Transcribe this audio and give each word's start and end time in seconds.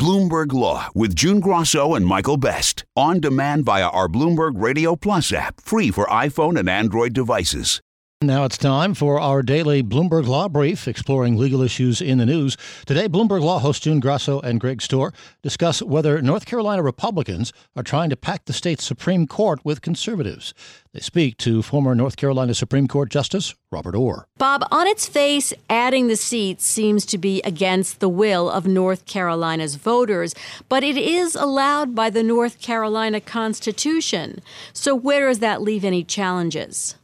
Bloomberg 0.00 0.54
Law 0.54 0.88
with 0.94 1.14
June 1.14 1.40
Grasso 1.40 1.94
and 1.94 2.06
Michael 2.06 2.38
Best. 2.38 2.84
On 2.96 3.20
demand 3.20 3.66
via 3.66 3.86
our 3.86 4.08
Bloomberg 4.08 4.52
Radio 4.54 4.96
Plus 4.96 5.30
app, 5.30 5.60
free 5.60 5.90
for 5.90 6.06
iPhone 6.06 6.58
and 6.58 6.70
Android 6.70 7.12
devices. 7.12 7.82
Now 8.22 8.44
it's 8.44 8.58
time 8.58 8.92
for 8.92 9.18
our 9.18 9.42
daily 9.42 9.82
Bloomberg 9.82 10.26
Law 10.26 10.46
Brief, 10.46 10.86
exploring 10.86 11.38
legal 11.38 11.62
issues 11.62 12.02
in 12.02 12.18
the 12.18 12.26
news. 12.26 12.54
Today, 12.84 13.08
Bloomberg 13.08 13.40
Law 13.42 13.58
host 13.60 13.84
June 13.84 13.98
Grasso 13.98 14.40
and 14.40 14.60
Greg 14.60 14.80
Stohr 14.80 15.14
discuss 15.40 15.80
whether 15.80 16.20
North 16.20 16.44
Carolina 16.44 16.82
Republicans 16.82 17.50
are 17.76 17.82
trying 17.82 18.10
to 18.10 18.16
pack 18.16 18.44
the 18.44 18.52
state's 18.52 18.84
Supreme 18.84 19.26
Court 19.26 19.64
with 19.64 19.80
conservatives. 19.80 20.52
They 20.92 21.00
speak 21.00 21.38
to 21.38 21.62
former 21.62 21.94
North 21.94 22.16
Carolina 22.16 22.52
Supreme 22.52 22.88
Court 22.88 23.08
Justice 23.08 23.54
Robert 23.72 23.94
Orr. 23.94 24.26
Bob, 24.36 24.66
on 24.70 24.86
its 24.86 25.06
face, 25.06 25.54
adding 25.70 26.08
the 26.08 26.16
seats 26.16 26.66
seems 26.66 27.06
to 27.06 27.16
be 27.16 27.40
against 27.40 28.00
the 28.00 28.08
will 28.10 28.50
of 28.50 28.66
North 28.66 29.06
Carolina's 29.06 29.76
voters, 29.76 30.34
but 30.68 30.84
it 30.84 30.98
is 30.98 31.34
allowed 31.34 31.94
by 31.94 32.10
the 32.10 32.22
North 32.22 32.60
Carolina 32.60 33.18
Constitution. 33.18 34.42
So, 34.74 34.94
where 34.94 35.28
does 35.28 35.38
that 35.38 35.62
leave 35.62 35.86
any 35.86 36.04
challenges? 36.04 36.96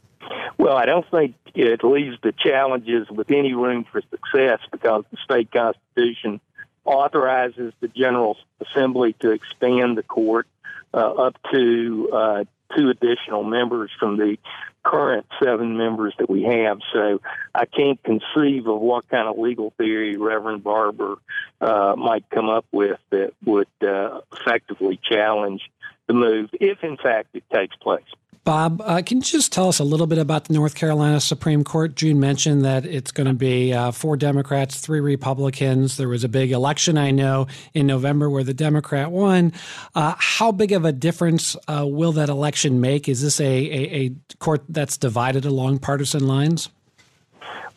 Well, 0.57 0.75
I 0.75 0.85
don't 0.85 1.09
think 1.11 1.35
it 1.53 1.83
leaves 1.83 2.17
the 2.23 2.31
challenges 2.31 3.09
with 3.09 3.29
any 3.31 3.53
room 3.53 3.85
for 3.91 4.01
success 4.01 4.59
because 4.71 5.03
the 5.11 5.17
state 5.23 5.51
constitution 5.51 6.41
authorizes 6.83 7.73
the 7.79 7.89
General 7.89 8.37
Assembly 8.61 9.13
to 9.19 9.31
expand 9.31 9.97
the 9.97 10.03
court 10.03 10.47
uh, 10.93 10.97
up 10.97 11.35
to 11.51 12.09
uh, 12.11 12.43
two 12.75 12.89
additional 12.89 13.43
members 13.43 13.91
from 13.99 14.17
the 14.17 14.37
current 14.83 15.25
seven 15.43 15.77
members 15.77 16.13
that 16.17 16.29
we 16.29 16.43
have. 16.43 16.79
So 16.93 17.19
I 17.53 17.65
can't 17.65 18.01
conceive 18.03 18.67
of 18.67 18.79
what 18.79 19.07
kind 19.09 19.27
of 19.27 19.37
legal 19.37 19.73
theory 19.77 20.17
Reverend 20.17 20.63
Barber 20.63 21.15
uh, 21.59 21.95
might 21.97 22.29
come 22.29 22.49
up 22.49 22.65
with 22.71 22.99
that 23.09 23.33
would 23.45 23.67
uh, 23.81 24.21
effectively 24.31 24.99
challenge 25.03 25.69
the 26.07 26.13
move 26.13 26.49
if, 26.53 26.83
in 26.83 26.97
fact, 26.97 27.29
it 27.33 27.43
takes 27.53 27.75
place. 27.77 28.05
Bob, 28.47 28.81
uh, 28.85 29.01
can 29.05 29.17
you 29.17 29.23
just 29.23 29.51
tell 29.51 29.67
us 29.67 29.77
a 29.77 29.83
little 29.83 30.07
bit 30.07 30.17
about 30.17 30.45
the 30.45 30.53
North 30.53 30.73
Carolina 30.73 31.19
Supreme 31.19 31.65
Court? 31.65 31.95
June 31.95 32.17
mentioned 32.17 32.63
that 32.63 32.85
it's 32.85 33.11
going 33.11 33.27
to 33.27 33.33
be 33.33 33.73
uh, 33.73 33.91
four 33.91 34.15
Democrats, 34.15 34.79
three 34.79 35.01
Republicans. 35.01 35.97
There 35.97 36.07
was 36.07 36.23
a 36.23 36.29
big 36.29 36.53
election, 36.53 36.97
I 36.97 37.11
know, 37.11 37.47
in 37.73 37.87
November 37.87 38.29
where 38.29 38.45
the 38.45 38.53
Democrat 38.53 39.11
won. 39.11 39.51
Uh, 39.95 40.15
how 40.17 40.53
big 40.53 40.71
of 40.71 40.85
a 40.85 40.93
difference 40.93 41.57
uh, 41.67 41.85
will 41.85 42.13
that 42.13 42.29
election 42.29 42.79
make? 42.79 43.09
Is 43.09 43.21
this 43.21 43.41
a, 43.41 43.43
a, 43.43 44.05
a, 44.05 44.15
court 44.39 44.63
that's 44.69 44.95
divided 44.95 45.43
along 45.43 45.79
partisan 45.79 46.25
lines? 46.25 46.69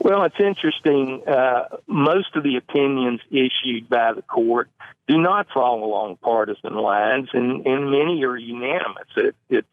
Well, 0.03 0.25
it's 0.25 0.41
interesting. 0.41 1.23
Uh, 1.29 1.77
most 1.87 2.35
of 2.35 2.43
the 2.43 2.57
opinions 2.57 3.21
issued 3.31 3.89
by 3.91 4.15
the 4.15 4.23
court 4.23 4.71
do 5.07 5.19
not 5.19 5.49
fall 5.53 5.85
along 5.85 6.17
partisan 6.23 6.75
lines, 6.75 7.29
and, 7.35 7.67
and 7.67 7.91
many 7.91 8.25
are 8.25 8.37
unanimous. 8.37 9.09
It, 9.17 9.37
it's 9.51 9.69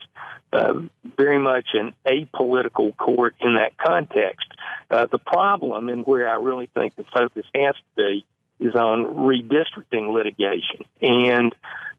uh, 0.51 0.73
very 1.17 1.39
much 1.39 1.67
an 1.73 1.93
apolitical 2.05 2.95
court 2.97 3.35
in 3.39 3.55
that 3.55 3.77
context. 3.77 4.47
Uh, 4.91 5.05
the 5.09 5.17
problem, 5.17 5.87
and 5.87 6.05
where 6.05 6.27
I 6.27 6.35
really 6.35 6.69
think 6.73 6.97
the 6.97 7.05
focus 7.13 7.45
has 7.55 7.75
to 7.75 7.81
be, 7.95 8.25
is 8.59 8.75
on 8.75 9.05
redistricting 9.05 10.13
litigation. 10.13 10.83
And 11.01 11.55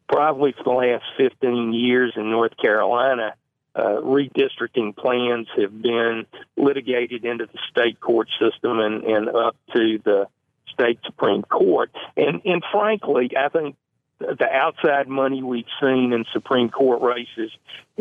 probably 0.07 0.53
for 0.53 0.65
the 0.65 0.71
last 0.71 1.05
15 1.17 1.73
years 1.73 2.13
in 2.17 2.31
North 2.31 2.57
Carolina, 2.61 3.35
uh, 3.79 4.01
redistricting 4.03 4.97
plans 4.97 5.47
have 5.57 5.81
been 5.81 6.27
litigated 6.57 7.25
into 7.25 7.47
the 7.47 7.59
state 7.71 8.01
court 8.01 8.29
system 8.41 8.81
and, 8.81 9.05
and 9.05 9.29
up 9.29 9.57
to 9.73 10.01
the 10.05 10.27
state 10.73 10.99
Supreme 11.05 11.43
Court. 11.43 11.91
And, 12.17 12.43
and 12.45 12.63
frankly, 12.73 13.31
I 13.39 13.49
think 13.49 13.77
the 14.19 14.49
outside 14.53 15.07
money 15.07 15.45
we've 15.45 15.65
seen 15.81 16.13
in 16.13 16.25
Supreme 16.33 16.71
Court 16.71 17.03
races 17.03 17.53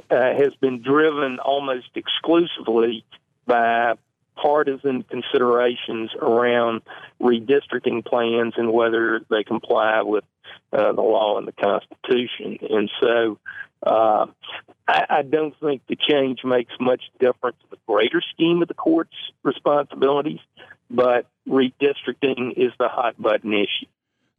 uh, 0.09 0.15
has 0.15 0.53
been 0.59 0.81
driven 0.81 1.37
almost 1.39 1.89
exclusively 1.93 3.05
by 3.45 3.93
partisan 4.35 5.03
considerations 5.03 6.11
around 6.19 6.81
redistricting 7.21 8.03
plans 8.03 8.53
and 8.57 8.71
whether 8.71 9.21
they 9.29 9.43
comply 9.43 10.01
with 10.01 10.23
uh, 10.73 10.91
the 10.91 11.01
law 11.01 11.37
and 11.37 11.47
the 11.47 11.51
Constitution. 11.51 12.57
And 12.69 12.89
so 12.99 13.37
uh, 13.85 14.25
I, 14.87 15.05
I 15.09 15.21
don't 15.21 15.53
think 15.59 15.81
the 15.87 15.95
change 15.95 16.39
makes 16.43 16.73
much 16.79 17.01
difference 17.19 17.57
in 17.63 17.69
the 17.71 17.77
greater 17.87 18.21
scheme 18.33 18.61
of 18.61 18.67
the 18.67 18.73
court's 18.73 19.15
responsibilities, 19.43 20.39
but 20.89 21.27
redistricting 21.47 22.53
is 22.57 22.71
the 22.79 22.87
hot 22.87 23.21
button 23.21 23.53
issue. 23.53 23.87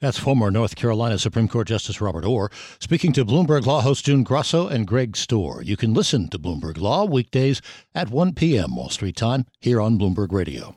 That's 0.01 0.19
former 0.19 0.49
North 0.53 0.77
Carolina 0.77 1.19
Supreme 1.19 1.49
Court 1.49 1.67
Justice 1.67 2.01
Robert 2.01 2.25
Orr 2.25 2.53
speaking 2.79 3.13
to 3.15 3.25
Bloomberg 3.25 3.67
Law 3.67 3.81
host 3.81 4.05
June 4.05 4.23
Grasso 4.23 4.69
and 4.69 4.87
Greg 4.87 5.15
Stohr. 5.15 5.65
You 5.65 5.77
can 5.77 5.93
listen 5.93 6.29
to 6.29 6.39
Bloomberg 6.39 6.79
Law 6.79 7.05
weekdays 7.05 7.61
at 7.97 8.09
1 8.09 8.35
p.m. 8.35 8.77
Wall 8.77 8.91
Street 8.91 9.17
time 9.17 9.45
here 9.61 9.81
on 9.81 9.99
Bloomberg 9.99 10.33
Radio. 10.33 10.77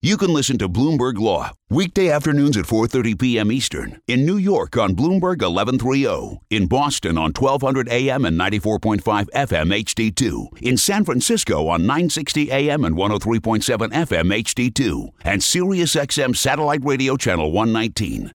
You 0.00 0.16
can 0.16 0.32
listen 0.32 0.58
to 0.58 0.68
Bloomberg 0.68 1.18
Law 1.18 1.50
weekday 1.70 2.08
afternoons 2.08 2.56
at 2.56 2.66
4:30 2.66 3.18
p.m. 3.18 3.50
Eastern 3.50 4.00
in 4.06 4.24
New 4.24 4.36
York 4.36 4.76
on 4.76 4.94
Bloomberg 4.94 5.42
1130, 5.42 6.38
in 6.50 6.66
Boston 6.66 7.18
on 7.18 7.32
1200 7.32 7.88
AM 7.88 8.24
and 8.24 8.38
94.5 8.38 9.02
FM 9.02 9.82
HD2, 9.82 10.62
in 10.62 10.76
San 10.76 11.04
Francisco 11.04 11.66
on 11.66 11.82
960 11.82 12.50
AM 12.52 12.84
and 12.84 12.96
103.7 12.96 13.88
FM 13.90 14.42
HD2, 14.42 15.08
and 15.22 15.42
Sirius 15.42 15.96
XM 15.96 16.36
satellite 16.36 16.84
radio 16.84 17.16
channel 17.16 17.50
119. 17.50 18.26